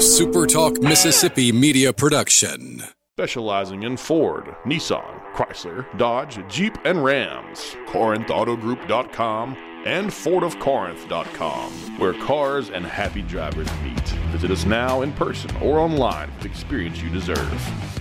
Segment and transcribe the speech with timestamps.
[0.00, 2.82] SuperTalk Mississippi media production.
[3.18, 7.76] Specializing in Ford, Nissan, Chrysler, Dodge, Jeep, and Rams.
[7.88, 14.08] CorinthAutoGroup.com and FordofCorinth.com, where cars and happy drivers meet.
[14.32, 17.99] Visit us now in person or online with the experience you deserve.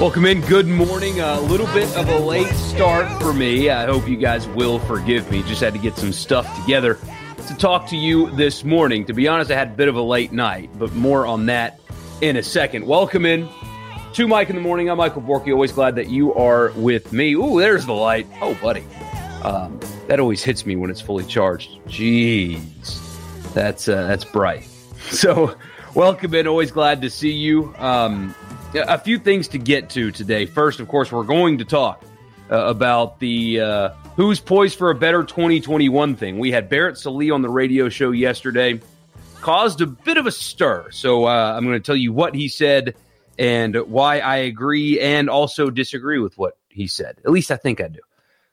[0.00, 0.40] Welcome in.
[0.40, 1.20] Good morning.
[1.20, 3.68] A little bit of a late start for me.
[3.68, 5.42] I hope you guys will forgive me.
[5.42, 6.98] Just had to get some stuff together
[7.46, 9.04] to talk to you this morning.
[9.04, 11.80] To be honest, I had a bit of a late night, but more on that
[12.22, 12.86] in a second.
[12.86, 13.46] Welcome in
[14.14, 14.88] to Mike in the Morning.
[14.88, 15.52] I'm Michael Borky.
[15.52, 17.34] Always glad that you are with me.
[17.34, 18.26] Ooh, there's the light.
[18.40, 18.86] Oh, buddy.
[19.42, 21.72] Um, that always hits me when it's fully charged.
[21.86, 23.52] Jeez.
[23.52, 24.66] That's, uh, that's bright.
[25.10, 25.56] So,
[25.94, 26.46] welcome in.
[26.46, 27.74] Always glad to see you.
[27.78, 28.34] Um,
[28.74, 30.46] a few things to get to today.
[30.46, 32.04] First, of course, we're going to talk
[32.50, 36.38] uh, about the uh, who's poised for a better 2021 thing.
[36.38, 38.80] We had Barrett Sallee on the radio show yesterday,
[39.40, 40.90] caused a bit of a stir.
[40.90, 42.94] So uh, I'm going to tell you what he said
[43.38, 47.18] and why I agree and also disagree with what he said.
[47.24, 48.00] At least I think I do.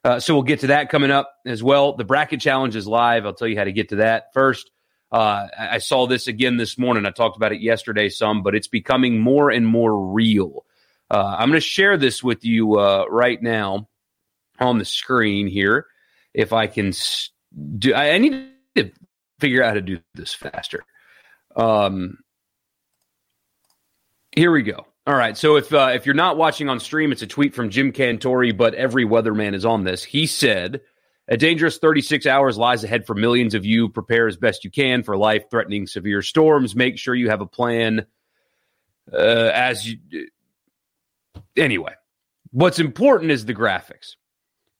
[0.04, 1.94] Uh, so we'll get to that coming up as well.
[1.94, 3.26] The bracket challenge is live.
[3.26, 4.72] I'll tell you how to get to that first.
[5.12, 7.06] Uh, I saw this again this morning.
[7.06, 10.66] I talked about it yesterday some, but it's becoming more and more real.
[11.10, 13.88] Uh, I'm going to share this with you uh, right now
[14.60, 15.86] on the screen here.
[16.34, 16.94] If I can
[17.78, 18.92] do, I need to
[19.40, 20.84] figure out how to do this faster.
[21.56, 22.20] Um,
[24.36, 24.86] here we go.
[25.08, 25.38] All right.
[25.38, 28.56] So if uh, if you're not watching on stream, it's a tweet from Jim Cantore,
[28.56, 30.04] but every weatherman is on this.
[30.04, 30.82] He said
[31.28, 33.90] a dangerous 36 hours lies ahead for millions of you.
[33.90, 36.76] Prepare as best you can for life threatening severe storms.
[36.76, 38.06] Make sure you have a plan
[39.12, 40.28] uh, as you.
[41.56, 41.94] Anyway,
[42.52, 44.16] what's important is the graphics.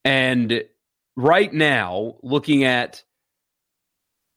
[0.06, 0.64] And
[1.18, 3.04] right now, looking at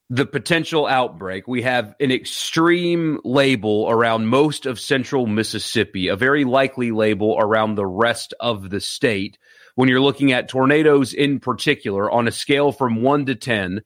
[0.09, 6.45] the potential outbreak, we have an extreme label around most of central Mississippi, a very
[6.45, 9.39] likely label around the rest of the state
[9.81, 13.81] when you're looking at tornadoes in particular on a scale from one to 10,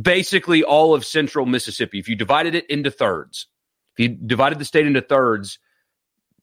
[0.00, 3.48] basically all of central Mississippi, if you divided it into thirds,
[3.92, 5.58] if you divided the state into thirds,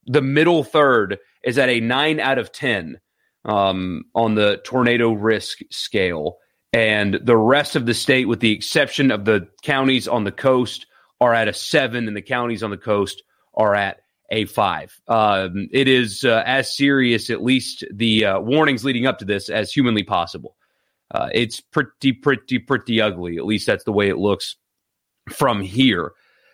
[0.07, 2.99] the middle third is at a nine out of 10
[3.45, 6.35] um, on the tornado risk scale.
[6.73, 10.85] And the rest of the state, with the exception of the counties on the coast,
[11.21, 13.23] are at a seven, and the counties on the coast
[13.55, 14.99] are at a five.
[15.07, 19.49] Um, it is uh, as serious, at least the uh, warnings leading up to this,
[19.49, 20.55] as humanly possible.
[21.11, 23.37] Uh, it's pretty, pretty, pretty ugly.
[23.37, 24.57] At least that's the way it looks
[25.29, 26.11] from here.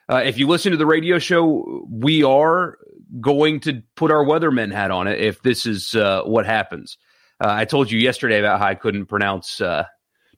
[0.08, 2.78] Uh, if you listen to the radio show, we are
[3.20, 6.98] going to put our weatherman hat on it if this is uh, what happens.
[7.44, 9.62] Uh, I told you yesterday about how I couldn't pronounce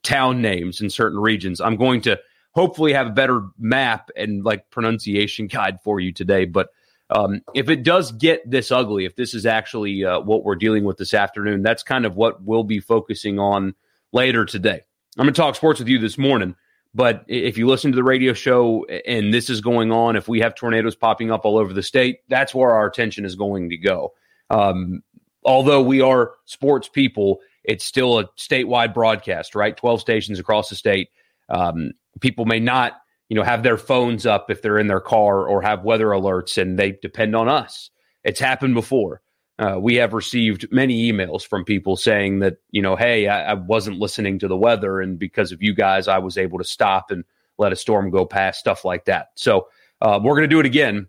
[0.03, 1.59] town names in certain regions.
[1.59, 2.19] I'm going to
[2.51, 6.69] hopefully have a better map and like pronunciation guide for you today, but
[7.09, 10.83] um, if it does get this ugly, if this is actually uh, what we're dealing
[10.83, 13.75] with this afternoon, that's kind of what we'll be focusing on
[14.11, 14.81] later today.
[15.17, 16.55] I'm going to talk sports with you this morning,
[16.93, 20.39] but if you listen to the radio show and this is going on, if we
[20.39, 23.77] have tornadoes popping up all over the state, that's where our attention is going to
[23.77, 24.13] go.
[24.49, 25.03] Um,
[25.43, 29.77] although we are sports people, it's still a statewide broadcast, right?
[29.77, 31.09] 12 stations across the state.
[31.49, 32.93] Um, people may not
[33.29, 36.61] you know, have their phones up if they're in their car or have weather alerts
[36.61, 37.89] and they depend on us.
[38.23, 39.21] It's happened before.
[39.57, 43.53] Uh, we have received many emails from people saying that, you know, hey, I, I,
[43.53, 44.99] wasn't listening to the weather.
[44.99, 47.23] And because of you guys, I was able to stop and
[47.57, 49.29] let a storm go past, stuff like that.
[49.35, 49.69] So
[50.01, 51.07] uh, we're going to do it again.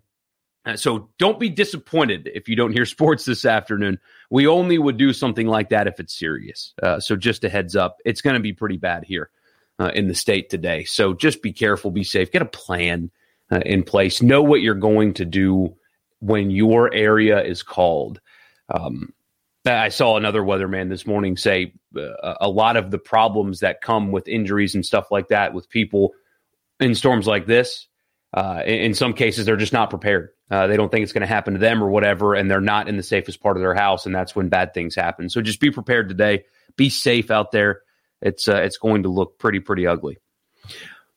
[0.65, 3.99] Uh, so don't be disappointed if you don't hear sports this afternoon.
[4.29, 6.73] We only would do something like that if it's serious.
[6.81, 9.29] Uh, so just a heads up, it's going to be pretty bad here
[9.79, 10.83] uh, in the state today.
[10.83, 13.11] So just be careful, be safe, get a plan
[13.51, 15.75] uh, in place, know what you're going to do
[16.19, 18.19] when your area is called.
[18.69, 19.13] Um,
[19.65, 24.11] I saw another weatherman this morning say uh, a lot of the problems that come
[24.11, 26.13] with injuries and stuff like that with people
[26.79, 27.87] in storms like this.
[28.33, 30.29] Uh, in, in, some cases, they're just not prepared.
[30.49, 32.87] Uh, they don't think it's going to happen to them or whatever, and they're not
[32.87, 35.29] in the safest part of their house, and that's when bad things happen.
[35.29, 36.45] So just be prepared today.
[36.75, 37.81] Be safe out there
[38.21, 40.17] it's uh, it's going to look pretty pretty ugly.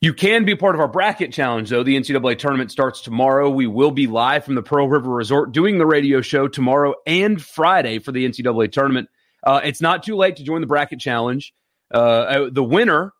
[0.02, 1.82] You can be part of our bracket challenge, though.
[1.82, 3.50] The NCAA tournament starts tomorrow.
[3.50, 7.40] We will be live from the Pearl River Resort doing the radio show tomorrow and
[7.40, 9.10] Friday for the NCAA tournament.
[9.44, 11.52] Uh, it's not too late to join the bracket challenge.
[11.90, 13.12] Uh, the winner,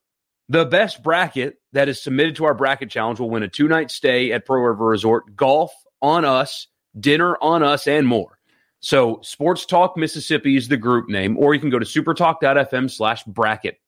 [0.49, 3.91] the best bracket that is submitted to our bracket challenge, will win a two night
[3.91, 6.67] stay at Pearl River Resort, golf on us,
[6.99, 8.39] dinner on us, and more.
[8.81, 13.23] So, Sports Talk Mississippi is the group name, or you can go to supertalk.fm slash
[13.25, 13.79] bracket.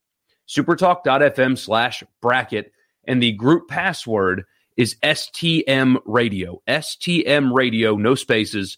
[0.47, 2.73] Supertalk.fm slash bracket.
[3.05, 4.45] And the group password
[4.77, 6.63] is STM Radio.
[6.69, 8.77] STM Radio, no spaces.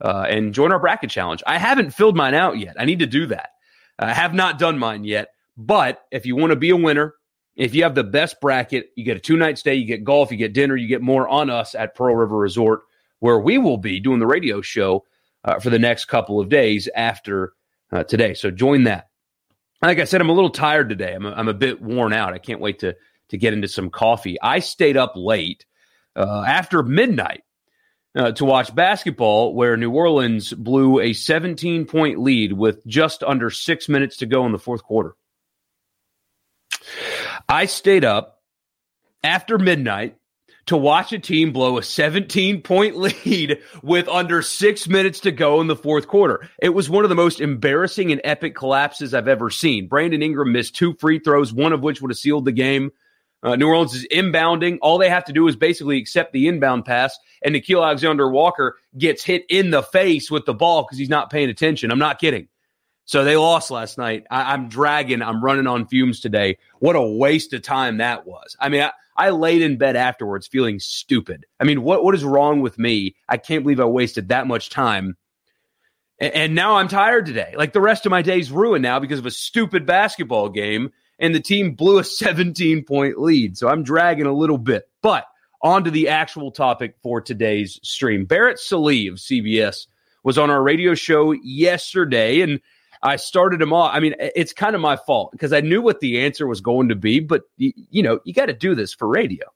[0.00, 1.42] Uh, and join our bracket challenge.
[1.46, 2.76] I haven't filled mine out yet.
[2.78, 3.50] I need to do that.
[3.98, 5.28] I have not done mine yet.
[5.56, 7.14] But if you want to be a winner,
[7.56, 10.30] if you have the best bracket, you get a two night stay, you get golf,
[10.30, 12.80] you get dinner, you get more on us at Pearl River Resort,
[13.18, 15.04] where we will be doing the radio show
[15.44, 17.52] uh, for the next couple of days after
[17.90, 18.34] uh, today.
[18.34, 19.08] So join that.
[19.80, 21.12] Like I said, I'm a little tired today.
[21.12, 22.32] I'm a, I'm a bit worn out.
[22.32, 22.96] I can't wait to
[23.30, 24.36] to get into some coffee.
[24.40, 25.64] I stayed up late
[26.14, 27.42] uh, after midnight
[28.14, 33.50] uh, to watch basketball, where New Orleans blew a 17 point lead with just under
[33.50, 35.16] six minutes to go in the fourth quarter.
[37.48, 38.42] I stayed up
[39.24, 40.16] after midnight
[40.66, 45.60] to watch a team blow a 17 point lead with under six minutes to go
[45.60, 46.48] in the fourth quarter.
[46.60, 49.88] It was one of the most embarrassing and epic collapses I've ever seen.
[49.88, 52.92] Brandon Ingram missed two free throws, one of which would have sealed the game.
[53.42, 54.78] Uh, New Orleans is inbounding.
[54.82, 58.76] All they have to do is basically accept the inbound pass, and Nickeil Alexander Walker
[58.96, 61.90] gets hit in the face with the ball because he's not paying attention.
[61.90, 62.46] I'm not kidding.
[63.04, 64.26] So they lost last night.
[64.30, 65.22] I, am dragging.
[65.22, 66.58] I'm running on fumes today.
[66.78, 68.56] What a waste of time that was.
[68.60, 71.44] I mean, I, I laid in bed afterwards feeling stupid.
[71.60, 73.14] I mean, what what is wrong with me?
[73.28, 75.16] I can't believe I wasted that much time.
[76.18, 77.54] And, now I'm tired today.
[77.56, 81.34] Like the rest of my day's ruined now because of a stupid basketball game and
[81.34, 83.58] the team blew a 17 point lead.
[83.58, 84.88] So I'm dragging a little bit.
[85.02, 85.26] But
[85.62, 88.24] on to the actual topic for today's stream.
[88.24, 89.86] Barrett Sallee of CBS
[90.24, 92.60] was on our radio show yesterday, and
[93.02, 93.90] I started him off.
[93.94, 96.88] I mean, it's kind of my fault because I knew what the answer was going
[96.88, 99.46] to be, but y- you know, you got to do this for radio.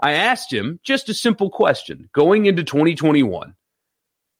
[0.00, 3.54] I asked him just a simple question going into 2021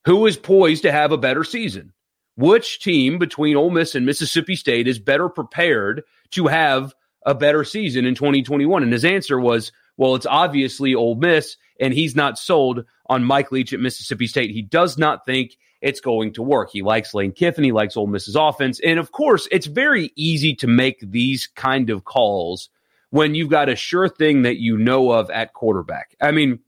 [0.04, 1.92] who is poised to have a better season?
[2.36, 6.02] Which team between Ole Miss and Mississippi State is better prepared
[6.32, 6.94] to have
[7.24, 8.82] a better season in 2021?
[8.82, 13.52] And his answer was, well, it's obviously Ole Miss, and he's not sold on Mike
[13.52, 14.50] Leach at Mississippi State.
[14.50, 16.70] He does not think it's going to work.
[16.72, 17.62] He likes Lane Kiffin.
[17.62, 18.80] He likes Ole Miss's offense.
[18.80, 22.70] And of course, it's very easy to make these kind of calls
[23.10, 26.16] when you've got a sure thing that you know of at quarterback.
[26.22, 26.58] I mean,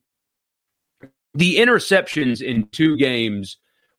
[1.32, 3.56] the interceptions in two games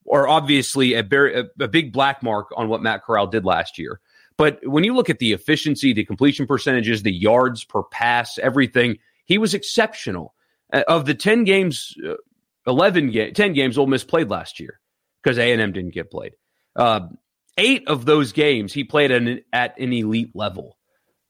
[0.10, 3.80] are obviously a, very, a, a big black mark on what Matt Corral did last
[3.80, 4.00] year.
[4.38, 9.00] But when you look at the efficiency, the completion percentages, the yards per pass, everything,
[9.26, 10.36] he was exceptional.
[10.72, 12.14] Uh, of the 10 games, uh,
[12.68, 14.80] 11 ga- 10 games Ole Miss played last year
[15.28, 16.34] because A&M didn't get played.
[16.74, 17.02] Uh,
[17.58, 20.78] eight of those games he played at an, at an elite level.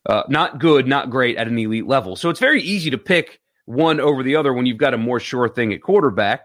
[0.05, 2.15] Uh, not good, not great at an elite level.
[2.15, 5.19] So it's very easy to pick one over the other when you've got a more
[5.19, 6.41] sure thing at quarterback.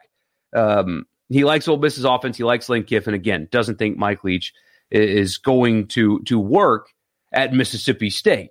[0.57, 2.39] Um, he likes Ole Miss's offense.
[2.39, 3.13] He likes Lane Kiffin.
[3.13, 4.55] Again, doesn't think Mike Leach
[4.91, 6.89] is going to to work
[7.33, 8.51] at Mississippi State.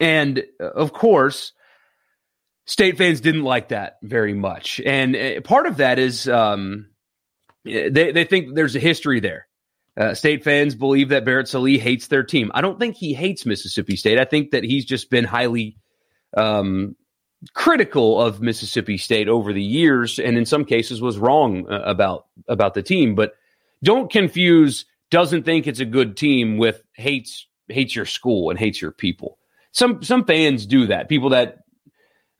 [0.00, 1.52] And uh, of course,
[2.64, 4.80] state fans didn't like that very much.
[4.84, 6.86] And uh, part of that is um,
[7.64, 9.46] they they think there's a history there.
[9.96, 12.52] Uh, state fans believe that Barrett Sallee hates their team.
[12.54, 14.18] I don't think he hates Mississippi State.
[14.20, 15.76] I think that he's just been highly
[16.36, 16.94] um,
[17.54, 22.26] critical of Mississippi State over the years, and in some cases was wrong uh, about
[22.46, 23.14] about the team.
[23.14, 23.34] But
[23.82, 28.80] don't confuse doesn't think it's a good team with hates hates your school and hates
[28.80, 29.38] your people.
[29.72, 31.08] Some some fans do that.
[31.08, 31.64] People that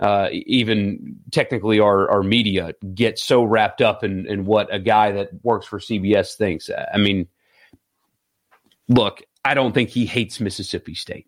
[0.01, 5.13] uh, even technically our our media get so wrapped up in in what a guy
[5.13, 6.71] that works for CBS thinks.
[6.71, 7.27] I mean,
[8.89, 11.27] look, I don't think he hates Mississippi State.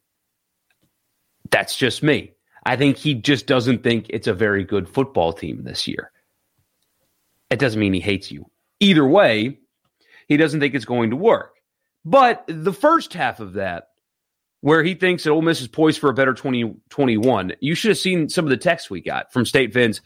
[1.51, 2.33] That's just me.
[2.65, 6.13] I think he just doesn't think it's a very good football team this year.
[7.49, 8.51] It doesn't mean he hates you.
[8.79, 9.59] Either way,
[10.29, 11.57] he doesn't think it's going to work.
[12.05, 13.89] But the first half of that,
[14.61, 17.99] where he thinks that Ole Miss is poised for a better 2021, you should have
[17.99, 20.01] seen some of the texts we got from state fans.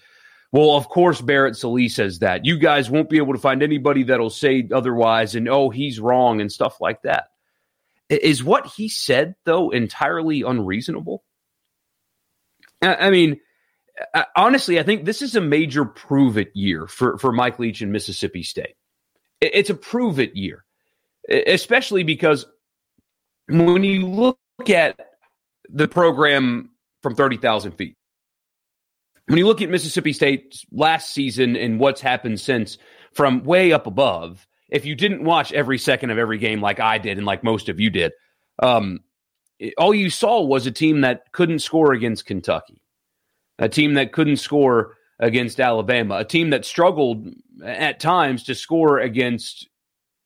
[0.52, 2.44] Well, of course, Barrett Sallee says that.
[2.44, 6.40] You guys won't be able to find anybody that'll say otherwise, and oh, he's wrong,
[6.40, 7.30] and stuff like that.
[8.08, 11.24] Is what he said, though, entirely unreasonable?
[12.80, 13.40] I mean,
[14.36, 17.90] honestly, I think this is a major prove it year for, for Mike Leach and
[17.90, 18.76] Mississippi State.
[19.40, 20.64] It's a prove it year,
[21.28, 22.46] especially because
[23.48, 24.98] when you look at
[25.68, 26.70] the program
[27.02, 27.96] from 30,000 feet,
[29.26, 32.78] when you look at Mississippi State last season and what's happened since
[33.12, 36.98] from way up above, if you didn't watch every second of every game like I
[36.98, 38.12] did and like most of you did,
[38.62, 39.00] um,
[39.78, 42.82] all you saw was a team that couldn't score against Kentucky,
[43.58, 47.28] a team that couldn't score against Alabama, a team that struggled
[47.64, 49.68] at times to score against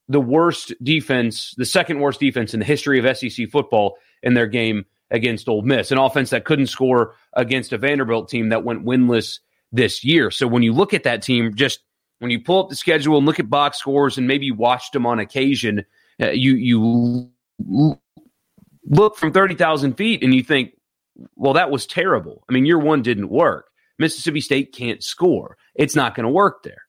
[0.09, 4.47] the worst defense, the second worst defense in the history of SEC football in their
[4.47, 8.85] game against Ole Miss, an offense that couldn't score against a Vanderbilt team that went
[8.85, 9.39] winless
[9.73, 10.31] this year.
[10.31, 11.81] So when you look at that team, just
[12.19, 15.07] when you pull up the schedule and look at box scores and maybe watched them
[15.07, 15.85] on occasion,
[16.21, 17.31] uh, you you
[18.87, 20.73] look from thirty thousand feet and you think,
[21.37, 22.45] well, that was terrible.
[22.49, 23.71] I mean, year one didn't work.
[23.99, 25.57] Mississippi State can't score.
[25.75, 26.83] It's not going to work there.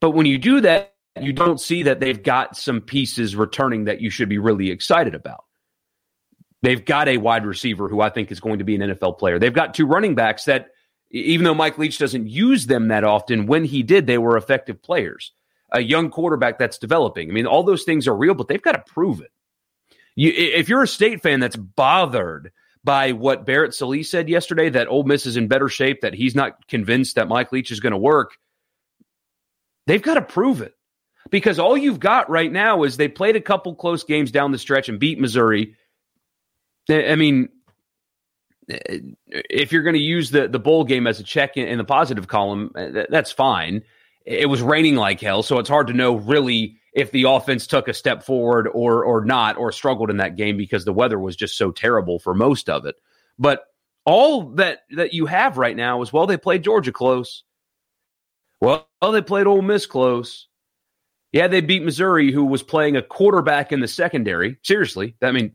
[0.00, 4.00] But when you do that, you don't see that they've got some pieces returning that
[4.00, 5.44] you should be really excited about.
[6.62, 9.38] They've got a wide receiver who I think is going to be an NFL player.
[9.38, 10.68] They've got two running backs that,
[11.10, 14.82] even though Mike Leach doesn't use them that often, when he did, they were effective
[14.82, 15.32] players.
[15.72, 17.30] A young quarterback that's developing.
[17.30, 19.30] I mean, all those things are real, but they've got to prove it.
[20.16, 22.52] You, if you're a state fan that's bothered
[22.82, 26.34] by what Barrett Sallee said yesterday, that Ole Miss is in better shape, that he's
[26.34, 28.36] not convinced that Mike Leach is going to work,
[29.86, 30.74] they've got to prove it.
[31.30, 34.58] Because all you've got right now is they played a couple close games down the
[34.58, 35.76] stretch and beat Missouri
[36.90, 37.48] I mean,
[38.68, 41.84] if you're going to use the the bowl game as a check in, in the
[41.84, 43.82] positive column, uh, that's fine.
[44.24, 47.88] It was raining like hell, so it's hard to know really if the offense took
[47.88, 51.36] a step forward or or not, or struggled in that game because the weather was
[51.36, 52.96] just so terrible for most of it.
[53.38, 53.64] But
[54.04, 57.44] all that that you have right now is well, they played Georgia close.
[58.60, 60.46] Well, they played Ole Miss close.
[61.32, 64.58] Yeah, they beat Missouri, who was playing a quarterback in the secondary.
[64.62, 65.54] Seriously, I mean,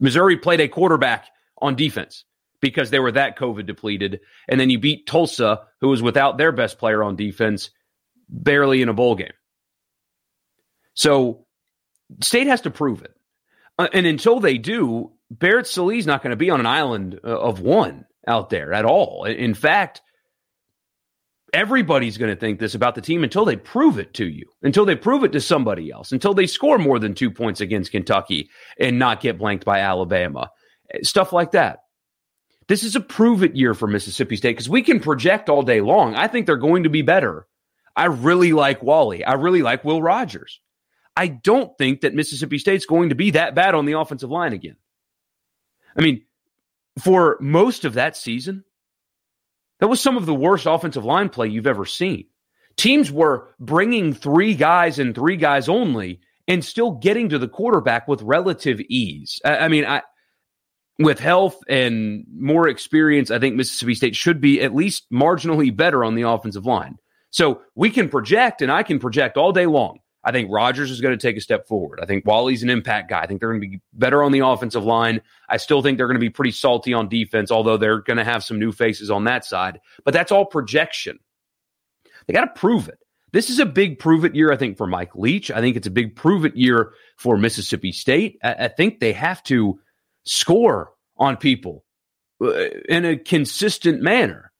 [0.00, 1.26] Missouri played a quarterback
[1.60, 2.24] on defense
[2.60, 4.20] because they were that COVID depleted.
[4.48, 7.70] And then you beat Tulsa, who was without their best player on defense,
[8.28, 9.32] barely in a bowl game.
[10.94, 11.46] So
[12.20, 13.14] state has to prove it.
[13.78, 17.28] Uh, and until they do, Barrett Sallee's not going to be on an island uh,
[17.28, 19.24] of one out there at all.
[19.24, 20.02] In fact,
[21.52, 24.84] everybody's going to think this about the team until they prove it to you, until
[24.84, 28.50] they prove it to somebody else, until they score more than two points against Kentucky
[28.78, 30.50] and not get blanked by Alabama.
[31.02, 31.80] Stuff like that.
[32.68, 35.80] This is a prove it year for Mississippi State because we can project all day
[35.80, 36.14] long.
[36.14, 37.46] I think they're going to be better.
[37.96, 39.24] I really like Walley.
[39.24, 40.60] I really like Will Rogers.
[41.16, 44.52] I don't think that Mississippi State's going to be that bad on the offensive line
[44.52, 44.76] again.
[45.96, 46.22] I mean,
[47.00, 48.64] for most of that season,
[49.80, 52.26] that was some of the worst offensive line play you've ever seen.
[52.76, 58.08] Teams were bringing three guys and three guys only and still getting to the quarterback
[58.08, 59.40] with relative ease.
[59.44, 60.02] I, I mean, I
[60.98, 66.04] with health and more experience, I think Mississippi State should be at least marginally better
[66.04, 66.96] on the offensive line.
[67.30, 71.00] So we can project, and I can project all day long I think Rogers is
[71.00, 72.00] going to take a step forward.
[72.02, 73.22] I think Walley's an impact guy.
[73.22, 75.22] I think they're going to be better on the offensive line.
[75.48, 78.24] I still think they're going to be pretty salty on defense, although they're going to
[78.24, 79.80] have some new faces on that side.
[80.04, 81.18] But that's all projection.
[82.26, 82.98] They got to prove it.
[83.32, 85.50] This is a big prove it year, I think, for Mike Leach.
[85.50, 88.38] I think it's a big prove it year for Mississippi State.
[88.44, 89.80] I, I think they have to
[90.24, 91.86] score on people
[92.42, 92.52] uh,
[92.86, 94.52] in a consistent manner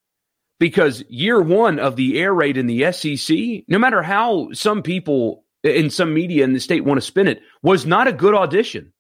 [0.59, 3.37] because year one of the air raid in the SEC,
[3.69, 7.41] no matter how some people in some media in the state want to spin it
[7.63, 8.93] was not a good audition.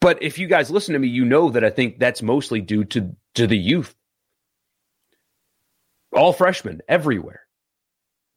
[0.00, 2.84] But if you guys listen to me, you know that I think that's mostly due
[2.86, 3.94] to to the youth.
[6.14, 7.42] All freshmen everywhere.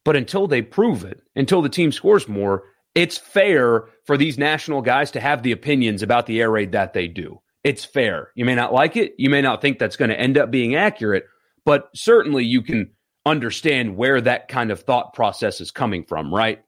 [0.04, 2.64] But until they prove it, until the team scores more,
[2.94, 6.92] it's fair for these national guys to have the opinions about the air raid that
[6.92, 7.40] they do.
[7.64, 8.28] It's fair.
[8.34, 9.14] You may not like it.
[9.16, 11.24] You may not think that's going to end up being accurate,
[11.64, 12.90] but certainly you can
[13.26, 16.62] understand where that kind of thought process is coming from, right?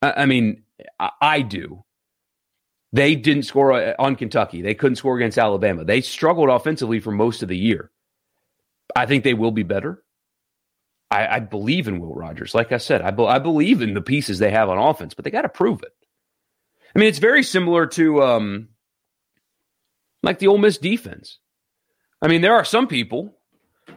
[0.00, 0.64] I, mean,
[0.98, 1.84] I, I do.
[2.92, 4.62] They didn't score uh, on Kentucky.
[4.62, 5.84] They couldn't score against Alabama.
[5.84, 7.90] They struggled offensively for most of the year.
[8.94, 10.02] I think they will be better.
[11.10, 12.54] I, I believe in Will Rogers.
[12.54, 15.24] Like I said, I, be, I believe in the pieces they have on offense, but
[15.24, 15.92] they got to prove it.
[16.94, 18.68] I mean, it's very similar to um,
[20.22, 21.38] like the Ole Miss defense.
[22.20, 23.38] I mean, there are some people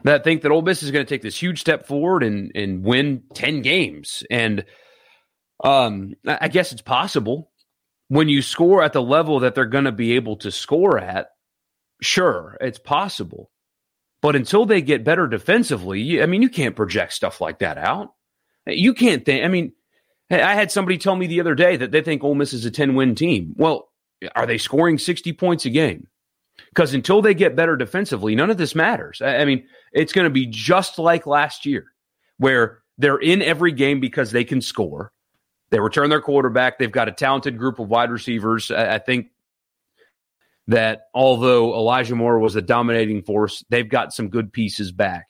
[0.05, 2.83] that think that Ole Miss is going to take this huge step forward and and
[2.83, 4.23] win ten games.
[4.29, 4.63] And
[5.63, 7.51] um, I guess it's possible
[8.07, 11.27] when you score at the level that they're going to be able to score at.
[12.01, 13.49] Sure, it's possible,
[14.21, 18.13] but until they get better defensively, I mean, you can't project stuff like that out.
[18.67, 19.45] You can't think.
[19.45, 19.71] I mean,
[20.29, 22.71] I had somebody tell me the other day that they think Ole Miss is a
[22.71, 23.53] ten win team.
[23.55, 23.89] Well,
[24.35, 26.07] are they scoring sixty points a game?
[26.69, 29.21] Because until they get better defensively, none of this matters.
[29.21, 31.85] I, I mean, it's going to be just like last year,
[32.37, 35.11] where they're in every game because they can score.
[35.71, 36.77] They return their quarterback.
[36.77, 38.71] They've got a talented group of wide receivers.
[38.71, 39.27] I, I think
[40.67, 45.27] that although Elijah Moore was a dominating force, they've got some good pieces back.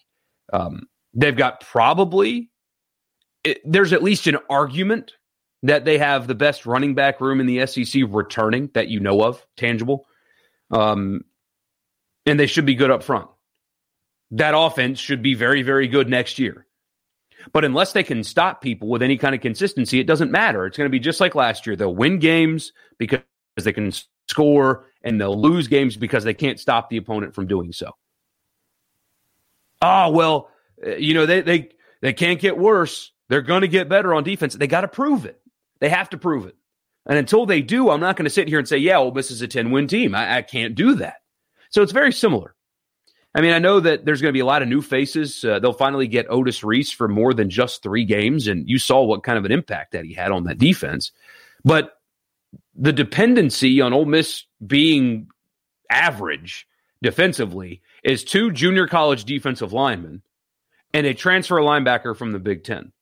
[0.54, 2.52] Um, they've got probably,
[3.44, 5.14] it, there's at least an argument
[5.64, 9.22] that they have the best running back room in the SEC returning that you know
[9.24, 10.06] of, tangible.
[10.76, 11.24] Um,
[12.26, 13.28] and they should be good up front.
[14.32, 16.66] That offense should be very, very good next year.
[17.54, 20.66] But unless they can stop people with any kind of consistency, it doesn't matter.
[20.66, 21.76] It's going to be just like last year.
[21.76, 23.22] They'll win games because
[23.56, 23.92] they can
[24.28, 27.92] score, and they'll lose games because they can't stop the opponent from doing so.
[29.82, 30.50] Oh, well,
[30.86, 31.70] uh, you know, they they
[32.02, 33.12] they can't get worse.
[33.30, 34.56] They're going to get better on defense.
[34.56, 35.40] They got to prove it.
[35.80, 36.56] They have to prove it.
[37.06, 39.32] And until they do, I'm not going to sit here and say, yeah, Ole Miss
[39.32, 40.16] is a 10 win team.
[40.16, 41.18] I, I can't do that.
[41.70, 42.56] So it's very similar.
[43.36, 45.44] I mean, I know that there's going to be a lot of new faces.
[45.44, 49.04] Uh, they'll finally get Otis Reese for more than just three games, and you saw
[49.04, 51.12] what kind of an impact that he had on that defense.
[51.66, 52.00] But
[52.76, 55.28] the dependency on Ole Miss being
[55.90, 56.66] average
[57.04, 60.22] defensively is two junior college defensive linemen
[60.94, 62.94] and a transfer linebacker from the Big Ten.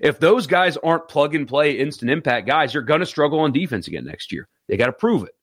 [0.00, 3.52] If those guys aren't plug and play instant impact guys, you're going to struggle on
[3.52, 4.48] defense again next year.
[4.68, 5.34] They got to prove it.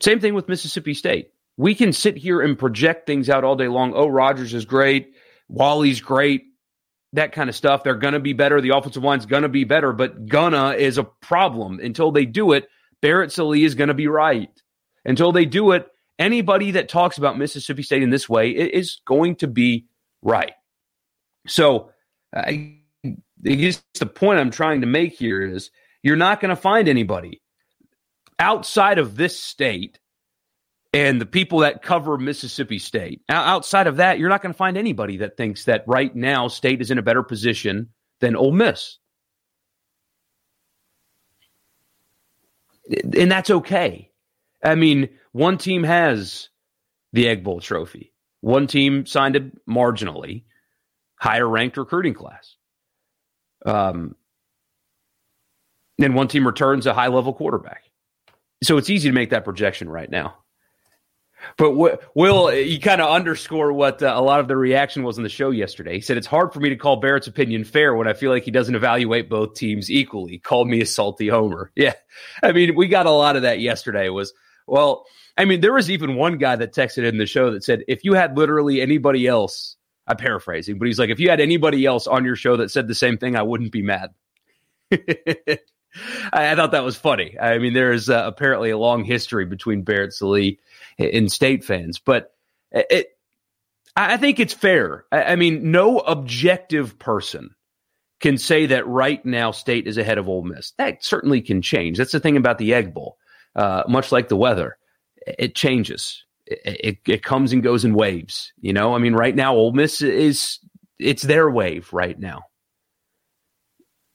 [0.00, 3.68] Same thing with Mississippi State we can sit here and project things out all day
[3.68, 3.92] long.
[3.94, 5.14] Oh, Rogers is great.
[5.48, 6.44] Walley's great.
[7.12, 7.84] That kind of stuff.
[7.84, 8.60] They're going to be better.
[8.60, 11.78] The offensive line's going to be better, but gonna is a problem.
[11.78, 12.68] Until they do it,
[13.00, 14.50] Barrett Sallee is going to be right.
[15.04, 15.86] Until they do it,
[16.18, 19.86] anybody that talks about Mississippi State in this way is going to be
[20.22, 20.52] right.
[21.46, 21.90] So,
[22.34, 25.70] I, I guess the point I'm trying to make here is
[26.02, 27.40] you're not going to find anybody
[28.38, 29.98] outside of this state
[30.92, 33.22] and the people that cover Mississippi State.
[33.28, 36.80] Outside of that, you're not going to find anybody that thinks that right now State
[36.80, 37.88] is in a better position
[38.20, 38.98] than Ole Miss.
[43.16, 44.10] And that's okay.
[44.62, 46.48] I mean, one team has
[47.12, 48.12] the Egg Bowl trophy.
[48.40, 50.44] One team signed it marginally
[51.24, 52.56] higher ranked recruiting class.
[53.64, 54.14] Um,
[55.98, 57.84] and one team returns a high level quarterback.
[58.62, 60.36] So it's easy to make that projection right now.
[61.56, 61.72] But
[62.14, 65.30] Will, you kind of underscore what uh, a lot of the reaction was on the
[65.30, 65.94] show yesterday.
[65.94, 68.44] He said it's hard for me to call Barrett's opinion fair when I feel like
[68.44, 70.38] he doesn't evaluate both teams equally.
[70.38, 71.70] Called me a salty homer.
[71.76, 71.94] Yeah,
[72.42, 74.08] I mean we got a lot of that yesterday.
[74.08, 74.32] Was
[74.66, 75.04] well,
[75.36, 78.04] I mean there was even one guy that texted in the show that said if
[78.04, 79.76] you had literally anybody else,
[80.06, 82.88] I'm paraphrasing, but he's like if you had anybody else on your show that said
[82.88, 84.10] the same thing, I wouldn't be mad.
[84.92, 85.58] I,
[86.32, 87.38] I, thought that was funny.
[87.40, 90.58] I mean, there is uh, apparently a long history between Barrett Sallee
[90.98, 92.34] and state fans, but
[92.72, 93.16] it,
[93.96, 95.04] I think it's fair.
[95.12, 97.54] I, I mean, no objective person
[98.20, 100.72] can say that right now state is ahead of Ole Miss.
[100.78, 101.98] That certainly can change.
[101.98, 103.18] That's the thing about the Egg Bowl.
[103.54, 104.78] Uh, much like the weather,
[105.26, 106.24] it changes.
[106.46, 108.52] It, it, comes and goes in waves.
[108.60, 110.58] You know, I mean, right now Ole Miss is
[110.98, 112.42] it's their wave right now.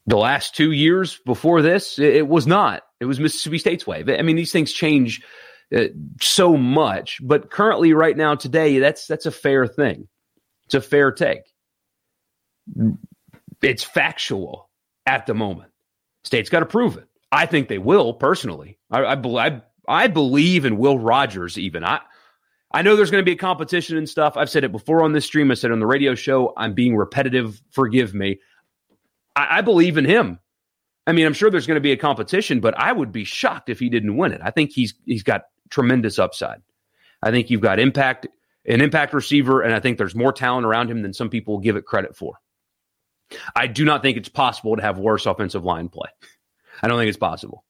[0.06, 2.82] The last two years before this, it, it was not.
[3.00, 4.08] It was Mississippi State's wave.
[4.08, 5.22] I mean, these things change
[5.74, 5.84] uh,
[6.20, 10.08] so much, but currently, right now, today, that's that's a fair thing.
[10.66, 11.42] It's a fair take.
[13.62, 14.70] It's factual
[15.06, 15.72] at the moment.
[16.24, 17.08] State's got to prove it.
[17.32, 18.78] I think they will personally.
[18.90, 21.58] I, I, I, I believe in Will Rogers.
[21.58, 22.00] Even I,
[22.72, 24.36] I know there's going to be a competition and stuff.
[24.36, 25.50] I've said it before on this stream.
[25.50, 26.52] I said on the radio show.
[26.56, 27.60] I'm being repetitive.
[27.70, 28.40] Forgive me.
[29.34, 30.38] I, I believe in him.
[31.06, 33.68] I mean, I'm sure there's going to be a competition, but I would be shocked
[33.68, 34.40] if he didn't win it.
[34.44, 36.60] I think he's he's got tremendous upside.
[37.22, 38.28] I think you've got impact,
[38.64, 41.76] an impact receiver, and I think there's more talent around him than some people give
[41.76, 42.34] it credit for.
[43.56, 46.08] I do not think it's possible to have worse offensive line play.
[46.82, 47.64] I don't think it's possible.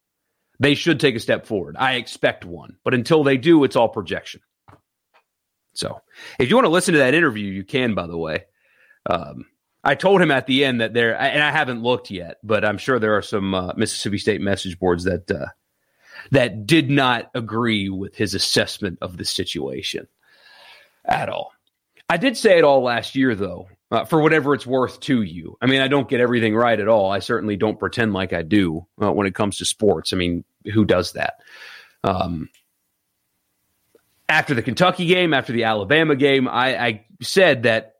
[0.58, 1.76] They should take a step forward.
[1.78, 4.42] I expect one, but until they do, it's all projection.
[5.80, 6.02] So,
[6.38, 7.94] if you want to listen to that interview, you can.
[7.94, 8.44] By the way,
[9.08, 9.46] um,
[9.82, 12.76] I told him at the end that there, and I haven't looked yet, but I'm
[12.76, 15.46] sure there are some uh, Mississippi State message boards that uh,
[16.32, 20.06] that did not agree with his assessment of the situation
[21.06, 21.52] at all.
[22.10, 25.56] I did say it all last year, though, uh, for whatever it's worth to you.
[25.62, 27.10] I mean, I don't get everything right at all.
[27.10, 30.12] I certainly don't pretend like I do uh, when it comes to sports.
[30.12, 31.40] I mean, who does that?
[32.04, 32.50] Um,
[34.30, 37.94] after the Kentucky game, after the Alabama game, I, I said that,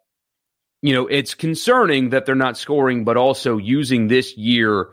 [0.80, 4.90] you know, it's concerning that they're not scoring, but also using this year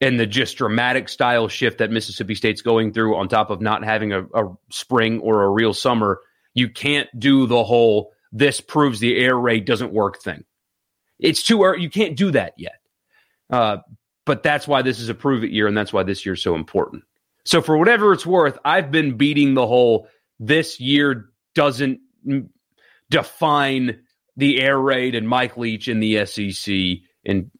[0.00, 3.84] and the just dramatic style shift that Mississippi State's going through, on top of not
[3.84, 6.20] having a, a spring or a real summer,
[6.54, 10.44] you can't do the whole "this proves the air raid doesn't work" thing.
[11.20, 11.82] It's too early.
[11.82, 12.80] You can't do that yet.
[13.48, 13.78] Uh,
[14.26, 16.56] but that's why this is a prove it year, and that's why this year's so
[16.56, 17.04] important.
[17.44, 22.00] So for whatever it's worth, I've been beating the whole this year doesn't
[23.10, 24.00] define
[24.36, 26.74] the air raid and Mike Leach in the SEC
[27.24, 27.50] in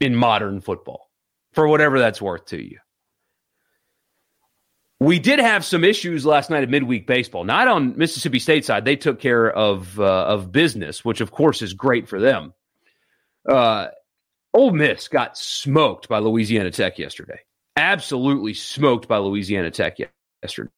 [0.00, 1.10] in modern football.
[1.52, 2.78] For whatever that's worth to you.
[5.00, 7.44] We did have some issues last night at midweek baseball.
[7.44, 11.62] Not on Mississippi State side; they took care of uh, of business, which of course
[11.62, 12.54] is great for them.
[13.48, 13.88] Uh,
[14.54, 17.40] Ole Miss got smoked by Louisiana Tech yesterday.
[17.76, 19.98] Absolutely smoked by Louisiana Tech
[20.42, 20.70] yesterday.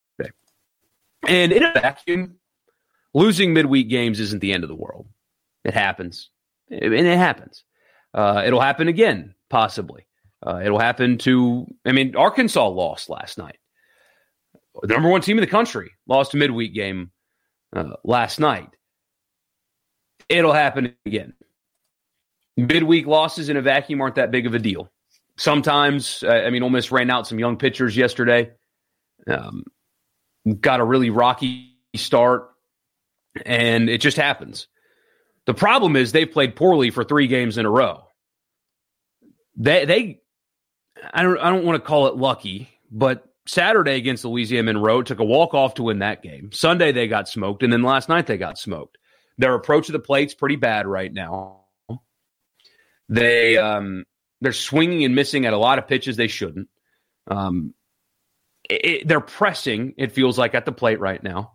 [1.27, 2.37] And in a vacuum,
[3.15, 5.09] losing midweek games isn't the end of the world.
[5.65, 6.31] It happens,
[6.71, 7.65] and it happens.
[8.15, 10.07] Uh, it'll happen again, possibly.
[10.47, 11.67] Uh, it'll happen to.
[11.85, 13.59] I mean, Arkansas lost last night
[14.83, 17.11] the number one team in the country, lost a midweek game
[17.75, 18.69] uh, last night.
[20.29, 21.35] It'll happen again.
[22.57, 24.91] Midweek losses in a vacuum aren't that big of a deal.
[25.37, 28.51] Sometimes, I mean, Ole Miss ran out some young pitchers yesterday.
[29.29, 29.65] Um,
[30.55, 32.51] got a really rocky start,
[33.45, 34.69] and it just happens.
[35.47, 38.05] The problem is they've played poorly for three games in a row.
[39.57, 40.21] They, they,
[41.13, 45.21] I don't, I don't want to call it lucky, but Saturday against Louisiana Monroe took
[45.21, 46.53] a walk off to win that game.
[46.53, 48.99] Sunday they got smoked, and then last night they got smoked.
[49.39, 51.61] Their approach to the plate's pretty bad right now.
[53.09, 54.05] They um,
[54.41, 56.69] they're swinging and missing at a lot of pitches they shouldn't.
[57.27, 57.73] Um,
[58.69, 59.95] it, they're pressing.
[59.97, 61.53] It feels like at the plate right now.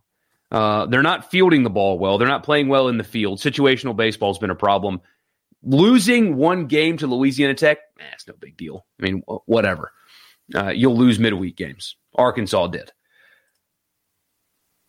[0.52, 2.18] Uh, they're not fielding the ball well.
[2.18, 3.40] They're not playing well in the field.
[3.40, 5.02] Situational baseball's been a problem.
[5.64, 8.86] Losing one game to Louisiana Tech, eh, it's no big deal.
[9.00, 9.92] I mean, whatever
[10.54, 11.96] uh, you'll lose midweek games.
[12.16, 12.92] Arkansas did.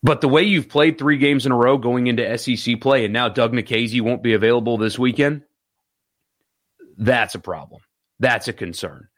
[0.03, 3.15] But the way you've played three games in a row going into SEC play, and
[3.15, 5.43] now Doug Nikhazy won't be available this weekend,
[6.99, 7.81] that's a problem.
[8.21, 9.09] That's a concern.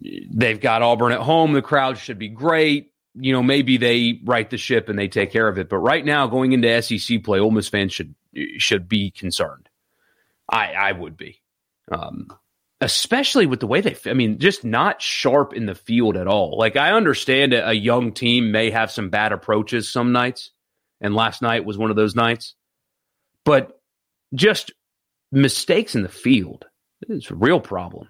[0.00, 1.52] They've got Auburn at home.
[1.52, 2.92] The crowd should be great.
[3.14, 5.68] You know, maybe they right the ship and they take care of it.
[5.68, 8.14] But right now, going into SEC play, Ole Miss fans should
[8.58, 9.68] should be concerned.
[10.48, 11.42] I I would be.
[11.90, 12.28] Um,
[12.80, 16.56] especially with the way they, I mean, just not sharp in the field at all.
[16.56, 20.50] Like, I understand a, a young team may have some bad approaches some nights,
[21.00, 22.54] and last night was one of those nights,
[23.44, 23.80] but
[24.34, 24.72] just
[25.32, 26.66] mistakes in the field
[27.08, 28.08] is a real problem.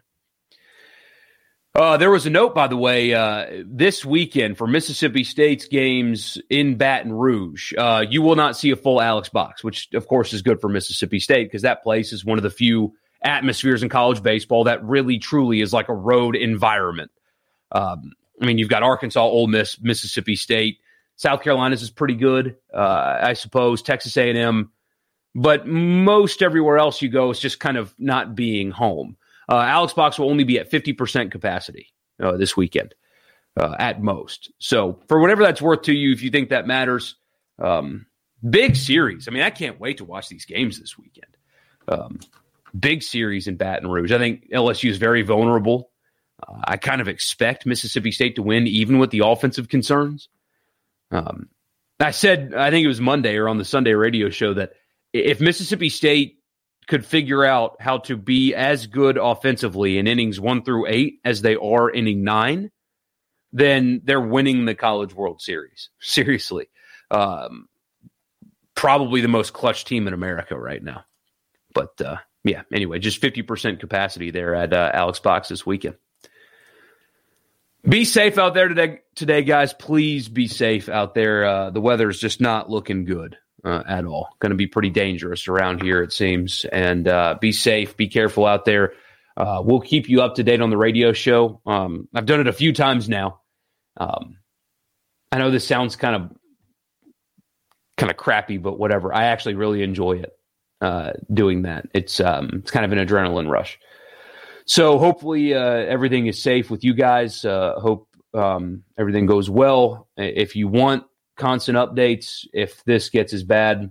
[1.78, 6.36] Uh, there was a note, by the way, uh, this weekend for Mississippi State's games
[6.50, 7.72] in Baton Rouge.
[7.78, 10.68] Uh, you will not see a full Alex box, which of course is good for
[10.68, 14.82] Mississippi State because that place is one of the few atmospheres in college baseball that
[14.82, 17.12] really truly is like a road environment.
[17.70, 18.10] Um,
[18.42, 20.78] I mean, you've got Arkansas, Ole Miss, Mississippi State,
[21.14, 23.82] South Carolina's is pretty good, uh, I suppose.
[23.82, 24.72] Texas A and M,
[25.36, 29.16] but most everywhere else you go is just kind of not being home.
[29.48, 31.88] Uh, Alex Box will only be at fifty percent capacity
[32.22, 32.94] uh, this weekend,
[33.58, 34.52] uh, at most.
[34.58, 37.16] So for whatever that's worth to you, if you think that matters,
[37.58, 38.06] um,
[38.48, 39.28] big series.
[39.28, 41.36] I mean, I can't wait to watch these games this weekend.
[41.86, 42.20] Um,
[42.78, 44.12] big series in Baton Rouge.
[44.12, 45.90] I think LSU is very vulnerable.
[46.46, 50.28] Uh, I kind of expect Mississippi State to win, even with the offensive concerns.
[51.10, 51.48] Um,
[52.00, 54.72] I said, I think it was Monday or on the Sunday radio show that
[55.12, 56.37] if Mississippi State
[56.88, 61.42] could figure out how to be as good offensively in innings one through eight as
[61.42, 62.70] they are inning nine,
[63.52, 65.90] then they're winning the College World Series.
[66.00, 66.68] Seriously.
[67.10, 67.68] Um,
[68.74, 71.04] probably the most clutch team in America right now.
[71.74, 75.96] But uh, yeah, anyway, just 50% capacity there at uh, Alex Box this weekend.
[77.86, 79.72] Be safe out there today, today, guys.
[79.72, 81.44] Please be safe out there.
[81.44, 84.28] Uh, the weather is just not looking good uh, at all.
[84.40, 86.64] Going to be pretty dangerous around here, it seems.
[86.70, 87.96] And uh, be safe.
[87.96, 88.92] Be careful out there.
[89.36, 91.60] Uh, we'll keep you up to date on the radio show.
[91.64, 93.40] Um, I've done it a few times now.
[93.96, 94.38] Um,
[95.30, 96.36] I know this sounds kind of
[97.96, 99.14] kind of crappy, but whatever.
[99.14, 100.32] I actually really enjoy it
[100.80, 101.86] uh, doing that.
[101.94, 103.78] It's um, it's kind of an adrenaline rush.
[104.64, 107.44] So hopefully uh, everything is safe with you guys.
[107.44, 110.08] Uh, hope um, everything goes well.
[110.16, 111.04] If you want
[111.38, 113.90] constant updates, if this gets as bad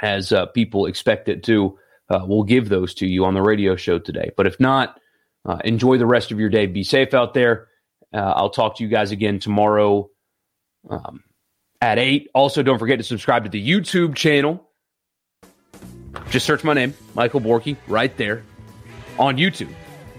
[0.00, 3.76] as uh, people expect it to, uh, we'll give those to you on the radio
[3.76, 4.30] show today.
[4.36, 5.00] But if not,
[5.44, 6.66] uh, enjoy the rest of your day.
[6.66, 7.68] Be safe out there.
[8.12, 10.10] Uh, I'll talk to you guys again tomorrow
[10.88, 11.24] um,
[11.80, 12.30] at 8.
[12.34, 14.66] Also, don't forget to subscribe to the YouTube channel
[16.30, 18.42] just search my name, Michael Borky, right there
[19.18, 19.72] on YouTube,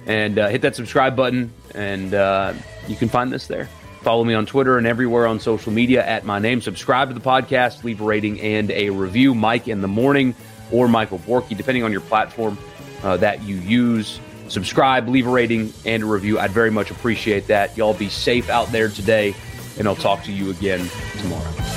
[0.05, 2.53] and uh, hit that subscribe button, and uh,
[2.87, 3.67] you can find this there.
[4.01, 6.61] Follow me on Twitter and everywhere on social media at my name.
[6.61, 9.35] Subscribe to the podcast, leave a rating and a review.
[9.35, 10.35] Mike in the morning
[10.71, 12.57] or Michael Borky, depending on your platform
[13.03, 14.19] uh, that you use.
[14.47, 16.39] subscribe, leave a rating and a review.
[16.39, 17.75] I'd very much appreciate that.
[17.77, 19.35] Y'all be safe out there today,
[19.77, 21.76] and I'll talk to you again tomorrow.